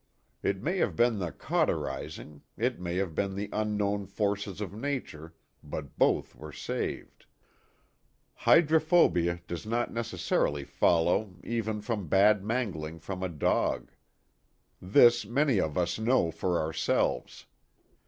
It 0.41 0.63
may 0.63 0.77
have 0.79 0.95
been 0.95 1.19
the 1.19 1.31
cauterizing, 1.31 2.41
it 2.57 2.79
may 2.79 2.95
have 2.95 3.13
been 3.13 3.35
the 3.35 3.51
unknown 3.53 4.07
forces 4.07 4.59
of 4.59 4.73
nature, 4.73 5.35
but 5.63 5.99
both 5.99 6.33
were 6.35 6.51
saved. 6.51 7.27
Hydrophobia 8.33 9.41
does 9.45 9.63
not 9.63 9.93
necessarily 9.93 10.63
fol 10.63 11.03
low 11.03 11.35
even 11.43 11.81
from 11.81 12.07
bad 12.07 12.43
mangling 12.43 12.97
from 12.97 13.21
a 13.21 13.29
dog. 13.29 13.91
This 14.81 15.23
many 15.23 15.59
of 15.59 15.77
us 15.77 15.99
know 15.99 16.31
for 16.31 16.59
ourselves. 16.59 17.45